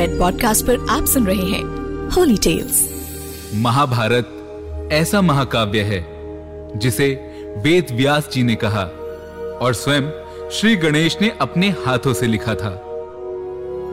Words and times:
Red 0.00 0.18
podcast 0.18 0.66
पर 0.66 0.86
आप 0.90 1.04
सुन 1.04 1.26
रहे 1.26 1.46
हैं 1.46 2.08
होली 2.10 2.36
टेल्स 2.36 2.88
महाभारत 3.54 4.88
ऐसा 4.92 5.20
महाकाव्य 5.20 5.80
है, 5.80 6.00
जिसे 6.78 7.08
वेद 7.58 7.86
व्यास 7.92 8.28
जी 8.32 8.42
ने 8.42 8.54
कहा 8.54 8.82
और 9.62 9.74
स्वयं 9.74 10.10
श्री 10.50 10.76
गणेश 10.76 11.16
ने 11.20 11.32
अपने 11.40 11.68
हाथों 11.68 12.12
से 12.12 12.26
लिखा 12.26 12.54
था। 12.54 12.70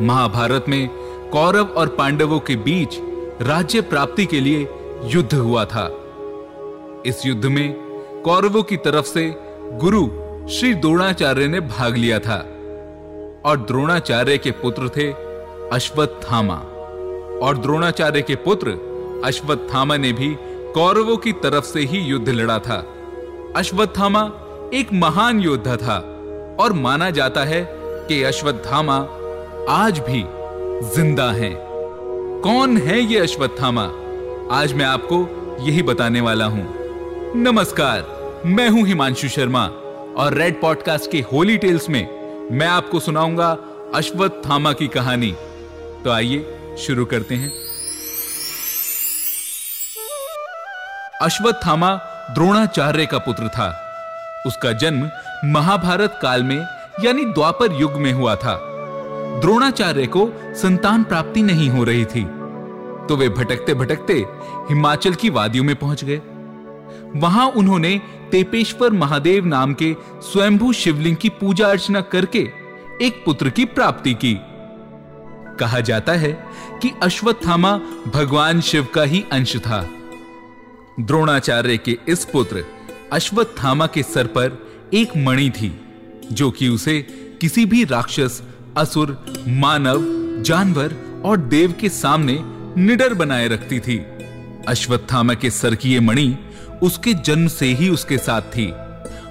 महाभारत 0.01 0.65
में 0.69 0.89
कौरव 1.31 1.65
और 1.65 1.87
पांडवों 1.87 2.39
के 2.39 2.55
बीच 2.55 2.97
राज्य 3.41 3.81
प्राप्ति 3.81 4.25
के 4.25 4.39
लिए 4.39 4.67
युद्ध 5.03 5.33
हुआ 5.33 5.65
था। 5.65 5.85
इस 7.05 7.25
युद्ध 7.25 7.45
में 7.45 7.73
कौरवों 8.25 8.63
की 8.63 8.77
तरफ़ 8.77 9.05
से 9.05 9.35
गुरु 9.73 10.07
श्री 10.49 10.73
द्रोणाचार्य 10.73 11.47
ने 11.47 11.59
भाग 11.59 11.97
लिया 11.97 12.19
था 12.19 12.37
और 13.45 13.65
द्रोणाचार्य 13.67 14.37
के 14.37 14.51
पुत्र 14.51 14.89
थे 14.89 15.26
अश्वत्थामा। 15.73 16.55
और 17.41 17.57
द्रोणाचार्य 17.57 18.21
के 18.21 18.35
पुत्र 18.35 18.69
अश्वत्थामा 19.25 19.97
ने 19.97 20.11
भी 20.13 20.35
कौरवों 20.73 21.17
की 21.17 21.31
तरफ़ 21.31 21.65
से 21.65 21.79
ही 21.79 21.99
युद्ध 21.99 22.29
लड़ा 22.29 22.59
था। 22.59 22.77
अश्वत्थामा 23.55 24.21
एक 24.73 24.93
महान 24.93 25.39
योद्धा 25.39 25.75
था 25.75 25.97
और 26.59 26.73
माना 26.73 27.09
जाता 27.09 27.43
है 27.43 27.61
कि 28.07 28.23
अश्वत्थामा 28.23 28.97
आज 29.69 29.99
भी 29.99 30.23
ज़िंदा 30.95 31.31
हैं। 31.31 31.55
कौन 32.43 32.77
है 32.77 32.99
ये 32.99 33.19
अश्वत्थामा? 33.19 33.83
आज 34.51 34.73
मैं 34.73 34.85
आपको 34.85 35.19
यही 35.61 35.83
बताने 35.83 36.21
वाला 36.21 36.45
हूँ। 36.45 36.67
नमस्कार, 37.35 38.05
मैं 38.45 38.69
हूँ 38.69 38.85
हिमांशु 38.87 39.27
शर्मा 39.27 39.65
और 40.17 40.33
रेड 40.33 40.61
पॉडकास्ट 40.61 41.11
के 41.11 41.21
होली 41.33 41.57
टेल्स 41.57 41.89
में 41.89 42.07
मैं 42.51 42.67
आपको 42.67 42.99
सुनाऊँगा 42.99 43.57
अश्वत्थामा 43.95 44.73
की 44.73 44.87
कहानी। 44.87 45.35
तो 46.07 46.11
आइए, 46.11 46.59
शुरू 46.77 47.05
करते 47.05 47.35
हैं। 47.35 47.49
अश्वत्थामा 51.21 51.95
द्रोणाचार्य 52.31 53.05
का 53.05 53.17
पुत्र 53.17 53.47
था। 53.47 53.93
उसका 54.45 54.71
जन्म 54.71 55.09
महाभारत 55.45 56.19
काल 56.21 56.43
में, 56.43 56.65
यानी 57.03 57.25
द्वापर 57.25 57.71
युग 57.71 57.93
में 57.93 58.13
हुआ 58.13 58.35
था। 58.35 58.55
द्रोणाचार्य 59.39 60.07
को 60.07 60.31
संतान 60.45 61.03
प्राप्ति 61.03 61.41
नहीं 61.41 61.69
हो 61.69 61.83
रही 61.83 62.05
थी। 62.05 62.23
तो 63.07 63.15
वे 63.15 63.29
भटकते 63.29 63.73
भटकते 63.73 64.13
हिमाचल 64.69 65.13
की 65.13 65.29
वादियों 65.29 65.63
में 65.63 65.75
पहुँच 65.75 66.03
गए। 66.03 66.21
वहाँ 67.19 67.47
उन्होंने 67.47 68.01
तेपेश्वर 68.31 68.89
महादेव 68.89 69.45
नाम 69.45 69.73
के 69.73 69.95
स्वयंभू 70.21 70.73
शिवलिंग 70.73 71.17
की 71.17 71.29
पूजा 71.29 71.67
अर्चना 71.67 72.01
करके 72.01 72.49
एक 73.01 73.23
पुत्र 73.25 73.49
की 73.49 73.65
प्राप्ति 73.65 74.13
की। 74.13 74.39
कहा 75.59 75.79
जाता 75.79 76.11
है 76.11 76.31
कि 76.81 76.91
अश्वत्थामा 77.03 77.77
भगवान 78.07 78.61
शिव 78.61 78.87
का 78.95 79.03
ही 79.03 79.23
अंश 79.31 79.55
था। 79.57 79.87
द्रोणाचार्य 80.99 81.77
के 81.77 81.97
इस 82.07 82.25
पुत्र 82.25 82.63
अश्वत्थामा 83.13 83.87
के 83.87 84.03
सर 84.03 84.27
पर 84.27 84.67
एक 84.93 85.17
मणि 85.17 85.49
थी, 85.49 85.79
जो 86.31 86.51
कि 86.51 86.67
उसे 86.67 86.99
किसी 87.41 87.65
भी 87.65 87.83
राक्षस, 87.83 88.41
असुर, 88.77 89.25
मानव, 89.47 90.03
जानवर 90.43 90.95
और 91.25 91.37
देव 91.37 91.73
के 91.79 91.89
सामने 91.89 92.37
निडर 92.81 93.13
बनाए 93.13 93.47
रखती 93.47 93.79
थी। 93.79 93.97
अश्वत्थामा 94.67 95.33
के 95.33 95.49
सर 95.49 95.75
की 95.75 95.93
ये 95.93 95.99
मणि 95.99 96.37
उसके 96.83 97.13
जन्म 97.13 97.47
से 97.47 97.65
ही 97.65 97.89
उसके 97.89 98.17
साथ 98.17 98.41
थी। 98.41 98.71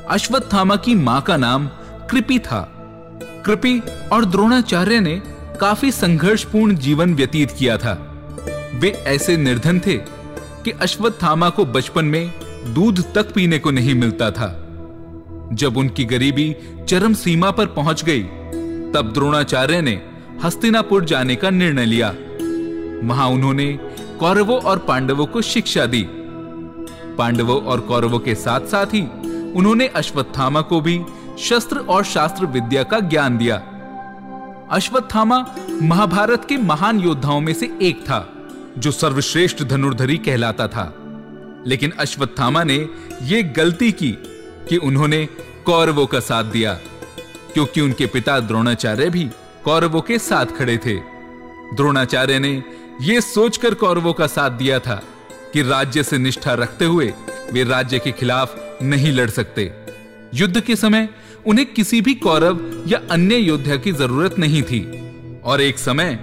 अश्वत्थामा 0.09 0.77
की 0.77 0.95
माँ 0.95 1.21
का 1.23 1.37
नाम 1.37 1.67
कृपी 2.11 2.39
था। 2.39 2.61
कृपी 3.47 3.79
और 4.13 4.25
द्रोणाचार्य 4.25 5.01
ने 5.01 5.23
काफ़ी 5.61 5.93
संघर्षपूर्ण 5.93 6.75
जीवन 6.75 7.15
व्यतीत 7.15 7.51
किया 7.51 7.79
था। 7.79 8.12
वे 8.75 8.91
ऐसे 8.91 9.37
निर्धन 9.37 9.79
थे 9.79 9.95
कि 10.65 10.71
अश्वत्थामा 10.71 11.48
को 11.48 11.65
बचपन 11.65 12.05
में 12.05 12.33
दूध 12.75 13.14
तक 13.14 13.33
पीने 13.33 13.58
को 13.58 13.70
नहीं 13.70 13.95
मिलता 13.95 14.30
था। 14.30 14.63
जब 15.53 15.77
उनकी 15.77 16.05
गरीबी 16.05 16.57
चरम 16.89 17.14
सीमा 17.14 17.51
पर 17.51 17.67
पहुँच 17.67 18.05
गई, 18.05 18.23
तब 18.92 19.11
द्रोणाचार्य 19.14 19.80
ने 19.80 20.03
हस्तिनापुर 20.45 21.05
जाने 21.05 21.36
का 21.36 21.51
निर्णय 21.51 21.85
लिया। 21.85 22.14
वहाँ 23.07 23.29
उन्होंने 23.29 23.79
कौरवों 24.20 24.61
और 24.61 24.79
पांडवों 24.79 25.27
को 25.27 25.42
शिक्षा 25.42 25.86
दी। 25.86 26.07
पांडवों 27.19 27.63
और 27.63 27.80
कौरवों 27.80 28.19
के 28.19 28.35
साथ 28.35 28.61
साथ 28.61 28.86
ही 28.86 29.01
उन्होंने 29.53 29.86
अश्वत्थामा 29.86 30.61
को 30.61 30.80
भी 30.80 31.01
शस्त्र 31.39 31.79
और 31.79 32.05
शास्त्र 32.05 32.47
विद्या 32.47 32.83
का 32.83 33.01
ज्ञान 33.01 33.39
दिया। 33.39 33.63
अश्वत्थामा 34.71 35.57
महाभारत 35.83 36.47
के 36.49 36.57
महान 36.57 37.01
योद्धाओं 37.01 37.41
में 37.41 37.55
से 37.55 37.79
एक 37.83 38.01
था, 38.03 38.33
जो 38.79 38.91
सर्वश्रेष्ठ 38.91 39.63
धनुर्धरी 39.63 40.17
कहलाता 40.19 40.69
था। 40.69 40.95
लेकिन 41.67 41.91
अश्वत्थामा 41.91 42.65
ने 42.65 42.89
यह 43.23 43.53
गलती 43.57 43.93
की 43.93 44.11
कि 44.69 44.77
उन्होंने 44.77 45.27
कौरवों 45.67 46.07
का 46.07 46.21
साथ 46.21 46.45
दिया, 46.45 46.75
क्योंकि 47.55 47.81
उनके 47.81 48.07
पिता 48.07 48.41
द्रोणाचार्य 48.41 49.11
भी 49.11 49.31
कौरवों 49.65 50.01
के 50.01 50.19
साथ 50.19 50.47
खड़े 50.47 50.77
थे। 50.77 50.97
द्रोणाचार्य 51.75 52.39
ने 52.39 52.63
यह 53.03 53.21
सोचकर 53.21 53.75
कौरवों 53.75 54.13
का 54.13 54.27
साथ 54.27 54.51
दिया 54.51 54.79
था 54.79 55.03
कि 55.53 55.63
राज्य 55.63 56.03
से 56.03 56.19
निष्ठा 56.19 56.55
रखते 56.55 56.85
हुए 56.85 57.15
वे 57.53 57.65
राज्य 57.65 57.98
के 57.98 58.13
खिलाफ 58.13 58.79
नहीं 58.83 59.13
लड़ 59.13 59.31
सकते। 59.31 59.73
युद्ध 60.35 60.61
के 60.61 60.77
समय 60.77 61.09
उन्हें 61.46 61.67
किसी 61.73 62.01
भी 62.01 62.14
कौरव 62.14 62.61
या 62.86 63.01
अन्य 63.11 63.36
योद्धा 63.36 63.77
की 63.77 63.92
ज़रूरत 63.92 64.39
नहीं 64.39 64.62
थी। 64.62 64.80
और 65.45 65.61
एक 65.61 65.79
समय, 65.79 66.18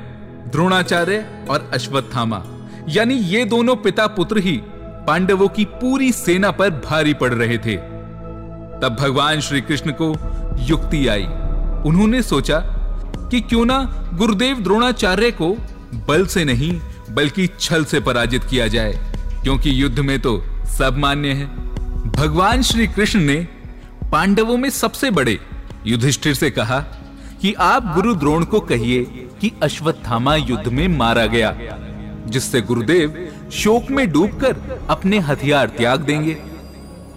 द्रोणाचार्य 0.51 1.25
और 1.49 1.69
अश्वत्थामा, 1.73 2.43
यानी 2.89 3.13
ये 3.13 3.45
दोनों 3.45 3.75
पिता 3.75 4.07
पुत्र 4.07 4.37
ही 4.37 4.59
पांडवों 5.07 5.47
की 5.47 5.65
पूरी 5.65 6.11
सेना 6.11 6.51
पर 6.51 6.69
भारी 6.69 7.13
पड़ 7.13 7.33
रहे 7.33 7.57
थे। 7.57 7.75
तब 8.81 8.97
भगवान 8.99 9.39
श्री 9.39 9.61
कृष्ण 9.61 9.91
को 9.91 10.13
युक्ति 10.59 11.07
आई। 11.07 11.23
उन्होंने 11.85 12.21
सोचा 12.21 12.59
कि 13.31 13.41
क्यों 13.41 13.65
ना 13.65 14.09
गुरुदेव 14.13 14.59
द्रोणाचार्य 14.59 15.31
को 15.31 15.55
बल 16.07 16.25
से 16.25 16.45
नहीं, 16.45 16.81
बल्कि 17.11 17.47
छल 17.59 17.83
से 17.83 17.99
पराजित 17.99 18.43
किया 18.43 18.67
जाए, 18.67 18.93
क्योंकि 19.43 19.83
युद्ध 19.83 19.99
में 19.99 20.19
तो 20.19 20.43
सब 20.65 20.97
मान्य 20.97 21.29
है। 21.29 21.45
भगवान 22.11 22.61
श्री 22.61 22.87
कृष्ण 22.87 23.19
ने 23.19 23.47
पांडवों 24.13 24.57
में 24.57 24.69
सबसे 24.69 25.09
बड़े। 25.11 25.39
युधिष्ठिर 25.87 26.33
से 26.33 26.49
कहा 26.51 26.79
कि 27.41 27.53
आप 27.53 27.85
गुरु 27.95 28.13
द्रोण 28.15 28.43
को 28.45 28.59
कहिए 28.59 29.03
कि 29.41 29.51
अश्वत्थामा 29.63 30.35
युद्ध 30.35 30.67
में 30.67 30.87
मारा 30.87 31.25
गया, 31.25 31.55
जिससे 32.27 32.61
गुरुदेव 32.61 33.15
शोक 33.51 33.89
में 33.89 34.11
डूबकर 34.11 34.85
अपने 34.89 35.19
हथियार 35.19 35.69
त्याग 35.69 36.01
देंगे। 36.01 36.37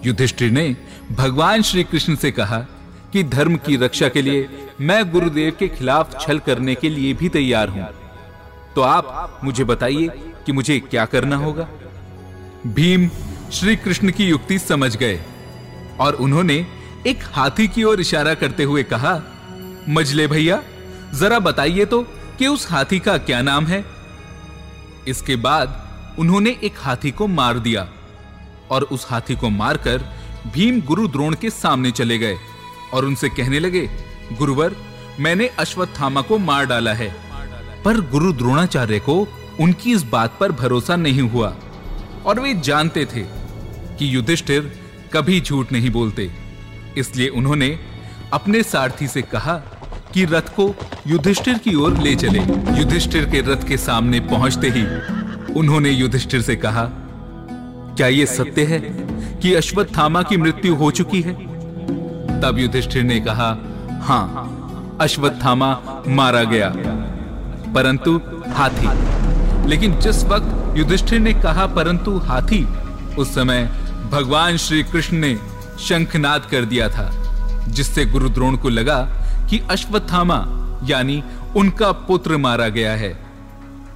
युधिष्ठिर 0.05 0.51
ने 0.51 0.75
भगवान 1.11 1.61
श्री 1.61 1.83
कृष्ण 1.83 2.15
से 2.15 2.31
कहा 2.31 2.57
कि 3.13 3.23
धर्म 3.23 3.55
की 3.57 3.75
रक्षा 3.75 4.09
के 4.09 4.21
लिए 4.21 4.47
मैं 4.81 5.11
गुरुदेव 5.11 5.55
के 5.59 5.67
खिलाफ 5.67 6.19
छल 6.21 6.39
करने 6.39 6.75
के 6.75 6.89
लिए 6.89 7.13
भी 7.13 7.29
तैयार 7.29 7.69
हूँ। 7.69 7.87
तो 8.75 8.81
आप 8.81 9.39
मुझे 9.43 9.63
बताइए 9.63 10.07
कि 10.45 10.51
मुझे 10.51 10.79
क्या 10.79 11.05
करना 11.05 11.35
होगा। 11.35 11.67
भीम 12.67 13.07
श्री 13.51 13.75
कृष्ण 13.75 14.11
की 14.11 14.27
युक्ति 14.27 14.59
समझ 14.59 14.95
गए 14.95 15.19
और 15.99 16.13
उन्होंने 16.15 16.76
एक 17.05 17.23
हाथी 17.23 17.67
की 17.67 17.83
ओर 17.83 18.01
इशारा 18.01 18.33
करते 18.33 18.63
हुए 18.63 18.83
कहा, 18.83 19.13
मजले 19.89 20.27
भैया, 20.27 20.61
जरा 21.13 21.39
बताइए 21.39 21.85
तो 21.85 22.01
कि 22.39 22.47
उस 22.47 22.69
हाथी 22.71 22.99
का 22.99 23.17
क्या 23.17 23.41
नाम 23.41 23.65
है? 23.65 23.83
इसके 25.07 25.35
बाद 25.35 26.15
उन्होंने 26.19 26.55
एक 26.63 26.73
हाथी 26.77 27.11
को 27.11 27.27
मार 27.27 27.59
दिया 27.59 27.87
और 28.71 28.83
उस 28.83 29.05
हाथी 29.09 29.35
को 29.35 29.49
मारकर 29.49 30.03
भीम 30.53 30.81
गुरु 30.81 31.07
द्रोण 31.07 31.35
के 31.35 31.49
सामने 31.49 31.91
चले 31.91 32.17
गए 32.17 32.37
और 32.93 33.05
उनसे 33.05 33.29
कहने 33.29 33.59
लगे, 33.59 33.89
गुरुवर, 34.37 34.75
मैंने 35.19 35.47
अश्वत्थामा 35.59 36.21
को 36.21 36.37
मार 36.37 36.65
डाला 36.65 36.93
है, 36.93 37.09
पर 37.85 38.01
गुरु 38.01 38.33
द्रोणाचार्य 38.33 38.99
को 38.99 39.27
उनकी 39.59 39.93
इस 39.93 40.03
बात 40.03 40.37
पर 40.39 40.51
भरोसा 40.51 40.95
नहीं 40.95 41.21
हुआ 41.21 41.55
और 42.25 42.39
वे 42.39 42.53
जानते 42.53 43.05
थे 43.05 43.23
कि 43.97 44.15
युधिष्ठिर 44.15 44.71
कभी 45.13 45.39
झूठ 45.41 45.71
नहीं 45.71 45.89
बोलते। 45.89 46.31
इसलिए 46.97 47.27
उन्होंने 47.29 47.77
अपने 48.33 48.61
सारथी 48.63 49.07
से 49.07 49.21
कहा 49.21 49.53
कि 50.13 50.25
रथ 50.25 50.53
को 50.55 50.73
युधिष्ठिर 51.07 51.57
की 51.57 51.75
ओर 51.75 51.97
ले 51.97 52.15
चले। 52.15 52.39
युधिष्ठिर 52.79 53.25
के 53.25 53.41
रथ 53.43 53.67
के 53.67 53.77
सामने 53.77 54.19
पहुँचते 54.19 54.69
ही 54.69 54.85
उन्होंने 55.53 55.89
युधिष्ठिर 55.89 56.41
से 56.41 56.55
कहा, 56.55 56.83
क्या 57.97 58.07
यह 58.07 58.25
सत्य 58.25 58.63
है 58.63 58.79
कि 59.41 59.53
अश्वत्थामा 59.53 60.21
की 60.21 60.37
मृत्यु 60.37 60.75
हो 60.75 60.91
चुकी 60.91 61.21
है? 61.21 61.33
तब 62.41 62.57
युधिष्ठिर 62.59 63.03
ने 63.03 63.19
कहा, 63.19 63.49
हाँ, 64.01 64.97
अश्वत्थामा 65.01 66.03
मारा 66.07 66.43
गया, 66.43 66.69
परंतु 67.73 68.19
हाथी। 68.49 69.67
लेकिन 69.69 69.99
जिस 69.99 70.23
वक्त 70.23 70.77
युधिष्ठिर 70.77 71.19
ने 71.19 71.33
कहा, 71.33 71.65
परंतु 71.67 72.17
हाथी, 72.19 72.63
उस 73.15 73.33
समय 73.35 73.63
भगवान 74.11 74.57
श्री 74.57 74.83
कृष्ण 74.83 75.17
ने 75.17 75.37
शंखनाद 75.79 76.45
कर 76.45 76.65
दिया 76.65 76.89
था, 76.89 77.09
जिससे 77.67 78.05
गुरु 78.05 78.29
द्रोण 78.29 78.55
को 78.57 78.69
लगा 78.69 78.99
कि 79.49 79.59
अश्वत्थामा, 79.71 80.45
यानी 80.83 81.23
उनका 81.55 81.91
पुत्र 81.91 82.37
मारा 82.37 82.67
गया 82.69 82.93
है। 82.93 83.17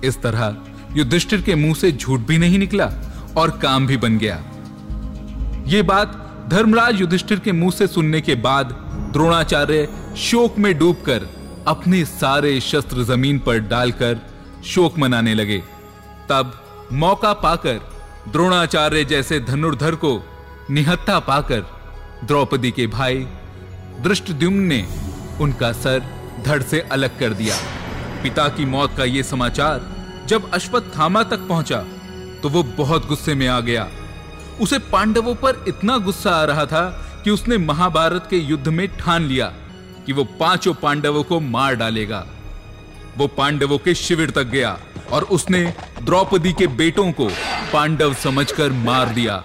इस 0.03 0.21
तरह 0.21 0.55
युधिष्ठिर 0.95 1.41
के 1.41 1.55
मुँह 1.55 1.73
से 1.73 1.91
झूठ 1.91 2.19
भी 2.19 2.37
नहीं 2.37 2.59
निकला 2.59 2.89
और 3.37 3.49
काम 3.57 3.87
भी 3.87 3.97
बन 3.97 4.17
गया। 4.17 4.35
ये 5.67 5.81
बात 5.81 6.17
धर्मराज 6.49 6.99
युधिष्ठिर 7.01 7.39
के 7.39 7.51
मुँह 7.51 7.71
से 7.71 7.87
सुनने 7.87 8.21
के 8.21 8.35
बाद 8.35 8.71
द्रोणाचार्य 9.13 9.87
शोक 10.17 10.57
में 10.57 10.77
डूबकर 10.77 11.27
अपने 11.67 12.03
सारे 12.05 12.59
शस्त्र 12.61 13.03
ज़मीन 13.03 13.39
पर 13.39 13.59
डालकर 13.59 14.19
शोक 14.65 14.97
मनाने 14.99 15.33
लगे। 15.33 15.57
तब 16.29 16.53
मौका 16.93 17.33
पाकर 17.33 17.79
द्रोणाचार्य 18.31 19.03
जैसे 19.05 19.39
धनुर्धर 19.39 19.95
को 19.95 20.17
निहत्ता 20.71 21.17
पाकर 21.19 21.61
द्रौपदी 22.25 22.69
के 22.71 22.85
भाई 22.87 23.15
दृष्टद्युम्न 24.01 24.63
ने 24.63 24.85
उनका 25.41 25.71
सर 25.73 26.03
धड़ 26.45 26.61
से 26.63 26.79
अलग 26.91 27.17
कर 27.19 27.33
दिया। 27.33 27.55
पिता 28.23 28.47
की 28.49 28.65
मौत 28.65 28.95
का 28.97 29.03
यह 29.03 29.23
समाचार 29.23 29.89
जब 30.27 30.49
अश्वत्थामा 30.51 31.23
तक 31.23 31.47
पहुँचा 31.49 31.83
तो 32.43 32.49
वो 32.49 32.63
बहुत 32.77 33.07
गुस्से 33.07 33.35
में 33.35 33.47
आ 33.47 33.59
गया। 33.59 33.87
उसे 34.61 34.79
पांडवों 34.91 35.35
पर 35.35 35.63
इतना 35.67 35.97
गुस्सा 35.97 36.31
आ 36.31 36.43
रहा 36.43 36.65
था 36.65 36.87
कि 37.23 37.29
उसने 37.29 37.57
महाभारत 37.57 38.27
के 38.29 38.37
युद्ध 38.37 38.67
में 38.67 38.87
ठान 38.97 39.23
लिया 39.23 39.51
कि 40.05 40.13
वो 40.13 40.23
पाँचों 40.39 40.73
पांडवों 40.73 41.23
को 41.23 41.39
मार 41.39 41.75
डालेगा। 41.75 42.25
वो 43.17 43.27
पांडवों 43.27 43.77
के 43.77 43.95
शिविर 43.97 44.29
तक 44.29 44.47
गया 44.47 44.77
और 45.11 45.23
उसने 45.31 45.65
द्रौपदी 46.01 46.53
के 46.53 46.67
बेटों 46.79 47.11
को 47.11 47.29
पांडव 47.73 48.13
समझकर 48.13 48.71
मार 48.83 49.13
दिया। 49.13 49.43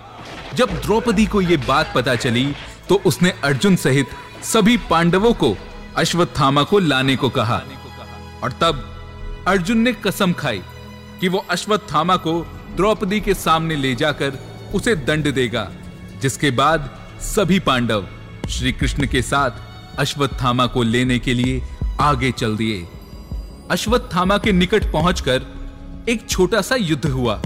जब 0.54 0.80
द्रौपदी 0.82 1.26
को 1.26 1.40
यह 1.40 1.64
बात 1.68 1.92
पता 1.94 2.14
चली 2.16 2.54
तो 2.88 3.00
उसने 3.06 3.30
अर्जुन 3.44 3.76
सहित 3.76 4.10
सभी 4.44 4.76
पांडवों 4.90 5.32
को, 5.34 5.56
अश्वत्थामा 5.96 6.62
को 6.62 6.78
लाने 6.78 7.16
को 7.16 7.28
कहा। 7.30 7.62
और 8.42 8.52
तब 8.52 8.84
अर्जुन 9.48 9.78
ने 9.78 9.92
कसम 9.92 10.32
खाई 10.32 10.62
कि 11.20 11.28
वो 11.28 11.44
अश्वत्थामा 11.50 12.16
को 12.16 12.40
द्रौपदी 12.76 13.20
के 13.20 13.34
सामने 13.34 13.76
ले 13.76 13.94
जाकर 13.94 14.38
उसे 14.74 14.94
दंड 14.96 15.32
देगा, 15.34 15.68
जिसके 16.20 16.50
बाद 16.50 16.90
सभी 17.24 17.58
पांडव 17.60 18.06
श्री 18.48 18.72
कृष्ण 18.72 19.06
के 19.06 19.22
साथ 19.22 19.98
अश्वत्थामा 19.98 20.66
को 20.66 20.82
लेने 20.82 21.18
के 21.18 21.34
लिए 21.34 21.62
आगे 22.00 22.30
चल 22.32 22.56
दिए। 22.56 22.86
अश्वत्थामा 23.70 24.38
के 24.38 24.52
निकट 24.52 24.90
पहुंचकर 24.92 25.46
एक 26.08 26.28
छोटा 26.28 26.60
सा 26.60 26.76
युद्ध 26.76 27.06
हुआ, 27.06 27.40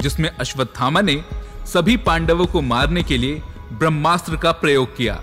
जिसमें 0.00 0.28
अश्वत्थामा 0.30 1.00
ने 1.00 1.22
सभी 1.66 1.96
पांडवों 1.98 2.46
को 2.46 2.60
मारने 2.62 3.02
के 3.02 3.16
लिए 3.18 3.42
ब्रह्मास्त्र 3.72 4.36
का 4.36 4.52
प्रयोग 4.54 4.96
किया। 4.96 5.20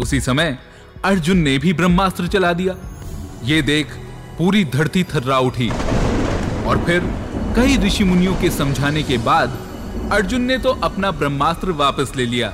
उसी 0.00 0.20
समय 0.20 0.58
अर्जुन 1.04 1.38
ने 1.38 1.56
भी 1.58 1.72
ब्रह्मास्त्र 1.72 2.26
चला 2.26 2.52
दिया। 2.52 2.74
ये 3.44 3.60
देख 3.62 3.92
पूरी 4.38 4.64
धरती 4.66 5.02
थर्रा 5.04 5.38
उठी 5.40 5.68
और 5.68 6.82
फिर 6.86 7.00
कई 7.56 7.76
ऋषि 7.76 8.04
मुनियों 8.04 8.34
के 8.34 8.50
समझाने 8.50 9.02
के 9.02 9.18
बाद 9.20 9.58
अर्जुन 10.12 10.42
ने 10.42 10.58
तो 10.58 10.70
अपना 10.82 11.10
ब्रह्मास्त्र 11.10 11.72
वापस 11.74 12.12
ले 12.16 12.26
लिया, 12.26 12.52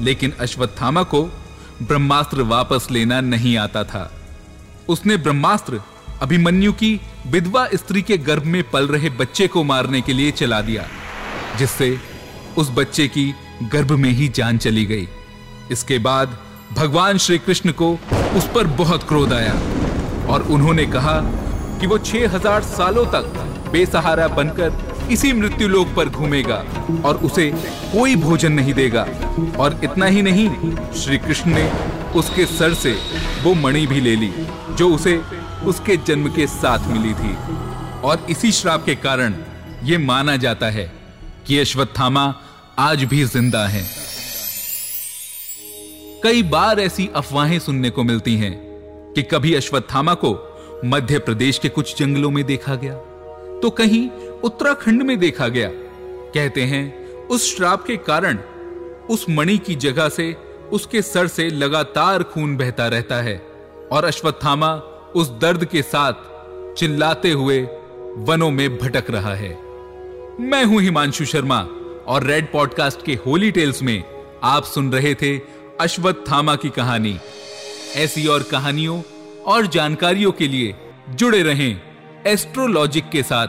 लेकिन 0.00 0.32
अश्वत्थामा 0.40 1.02
को 1.04 1.22
ब्रह्मास्त्र 1.82 2.42
वापस 2.48 2.86
लेना 2.90 3.20
नहीं 3.20 3.56
आता 3.58 3.84
था। 3.84 4.10
उसने 4.88 5.16
ब्रह्मास्त्र 5.16 5.80
अभिमन्यु 6.22 6.72
की 6.72 7.00
विधवा 7.26 7.66
स्त्री 7.74 8.02
के 8.02 8.18
गर्भ 8.18 8.44
में 8.44 8.62
पल 8.70 8.86
रहे 8.88 9.10
बच्चे 9.12 9.46
को 9.48 9.62
मारने 9.64 10.00
के 10.00 10.12
लिए 10.12 10.30
चला 10.32 10.60
दिया, 10.60 10.86
जिससे 11.58 11.98
उस 12.58 12.70
बच्चे 12.76 13.06
की 13.08 13.32
गर्भ 13.72 13.92
में 13.94 14.10
ही 14.10 14.28
जान 14.36 14.58
चली 14.58 14.84
गई। 14.84 15.08
इसके 15.72 15.98
बाद 16.00 16.36
भगवान 16.76 17.18
श्री 17.18 17.38
कृष्ण 17.38 17.72
को 17.72 17.92
उस 18.36 18.48
पर 18.54 18.66
बहुत 18.78 19.08
क्रोध 19.08 19.32
आया 19.32 19.54
और 20.32 20.42
उन्होंने 20.50 20.86
कहा 20.86 21.20
कि 21.80 21.86
वो 21.86 21.98
छह 22.00 22.28
हज़ार 22.34 22.62
सालों 22.64 23.04
तक 23.06 23.44
बेसहारा 23.72 24.28
बनकर 24.30 25.08
इसी 25.12 25.32
मृत्यु 25.32 25.68
लोक 25.68 25.94
पर 25.96 26.08
घूमेगा 26.08 26.56
और 27.04 27.16
उसे 27.24 27.50
कोई 27.92 28.16
भोजन 28.16 28.52
नहीं 28.52 28.74
देगा। 28.74 29.06
और 29.58 29.80
इतना 29.84 30.06
ही 30.06 30.22
नहीं 30.22 30.48
श्री 30.94 31.18
कृष्ण 31.18 31.54
ने 31.54 31.70
उसके 32.16 32.44
सर 32.48 32.74
से 32.74 32.92
वो 33.42 33.54
मणि 33.56 33.86
भी 33.86 34.00
ले 34.00 34.14
ली, 34.16 34.32
जो 34.70 34.88
उसे 34.94 35.16
उसके 35.66 35.96
जन्म 36.06 36.28
के 36.32 36.46
साथ 36.46 36.88
मिली 36.88 37.14
थी। 37.14 37.36
और 38.02 38.26
इसी 38.30 38.52
श्राप 38.52 38.84
के 38.84 38.94
कारण 38.96 39.34
यह 39.84 39.98
माना 39.98 40.36
जाता 40.36 40.70
है 40.70 40.90
कि 41.46 41.58
अश्वत्थामा 41.58 42.26
आज 42.78 43.02
भी 43.04 43.22
ज़िंदा 43.24 43.66
है। 43.66 43.82
कई 46.22 46.42
बार 46.42 46.80
ऐसी 46.80 47.08
अफवाहें 47.16 47.58
सुनने 47.58 47.90
को 47.90 48.02
मिलती 48.02 48.34
हैं 48.36 48.52
कि 49.14 49.22
कभी 49.22 49.54
अश्वत्थामा 49.54 50.14
को 50.14 50.30
मध्य 50.84 51.18
प्रदेश 51.18 51.58
के 51.58 51.68
कुछ 51.68 51.96
जंगलों 51.98 52.30
में 52.30 52.44
देखा 52.44 52.74
गया 52.74 52.94
तो 53.60 53.70
कहीं 53.70 54.08
उत्तराखंड 54.44 55.02
में 55.02 55.18
देखा 55.18 55.48
गया। 55.48 55.70
कहते 56.34 56.62
हैं, 56.62 57.26
उस 57.26 57.56
श्राप 57.56 57.84
के 57.84 57.96
कारण 57.96 58.38
उस 59.10 59.26
मणि 59.30 59.56
की 59.58 59.74
जगह 59.76 60.08
से, 60.08 60.32
उसके 60.72 61.02
सर 61.02 61.26
से 61.26 61.48
लगातार 61.50 62.22
खून 62.24 62.56
बहता 62.56 62.86
रहता 62.88 63.20
है 63.22 63.36
और 63.92 64.04
अश्वत्थामा 64.04 64.72
उस 65.14 65.30
दर्द 65.40 65.64
के 65.64 65.82
साथ 65.82 66.76
चिल्लाते 66.78 67.30
हुए 67.30 67.60
वनों 68.28 68.50
में 68.50 68.78
भटक 68.78 69.10
रहा 69.10 69.34
है। 69.34 69.50
मैं 70.40 70.64
हूँ 70.64 70.80
हिमांशु 70.80 71.24
शर्मा। 71.24 71.66
और 72.08 72.24
रेड 72.24 72.52
पॉडकास्ट 72.52 73.04
के 73.04 73.14
होली 73.14 73.50
टेल्स 73.50 73.82
में 73.82 74.02
आप 74.42 74.64
सुन 74.64 74.92
रहे 74.92 75.14
थे 75.14 75.38
अश्वत्थामा 75.80 76.56
की 76.56 76.68
कहानी। 76.68 77.18
ऐसी 77.96 78.26
और 78.26 78.42
कहानियों 78.42 79.02
और 79.46 79.66
जानकारियों 79.66 80.32
के 80.32 80.48
लिए 80.48 80.74
जुड़े 81.10 81.42
रहें 81.42 81.80
एस्ट्रोलॉजिक 82.26 83.10
के 83.10 83.22
साथ 83.22 83.48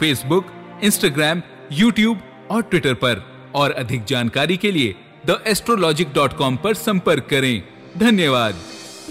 फेसबुक 0.00 0.46
इंस्टाग्राम 0.84 1.42
यूट्यूब 1.72 2.20
और 2.50 2.62
ट्विटर 2.62 2.94
पर। 2.94 3.30
और 3.54 3.70
अधिक 3.70 4.04
जानकारी 4.04 4.56
के 4.56 4.72
लिए 4.72 4.94
द 5.26 5.42
एस्ट्रोलॉजिक 5.46 6.12
डॉट 6.14 6.32
कॉम 6.32 6.56
पर 6.56 6.74
संपर्क 6.74 7.26
करें। 7.30 7.62
धन्यवाद। 7.98 8.54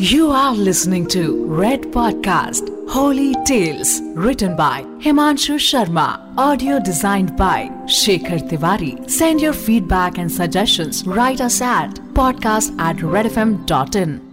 You 0.02 0.30
are 0.30 0.56
listening 0.56 1.14
to 1.14 1.62
red 1.62 1.82
Podcast. 1.82 2.79
Holy 2.90 3.36
Tales 3.46 4.02
written 4.16 4.56
by 4.56 4.82
Himanshu 5.00 5.60
Sharma. 5.60 6.34
Audio 6.38 6.80
designed 6.80 7.38
by 7.38 7.70
Shekhar 7.86 8.40
Tiwari. 8.50 9.08
Send 9.08 9.40
your 9.42 9.54
feedback 9.54 10.18
and 10.18 10.32
suggestions. 10.32 11.06
Write 11.06 11.40
us 11.40 11.62
at 11.62 11.94
podcast 12.16 12.76
at 12.80 12.96
redfm.in. 12.98 14.29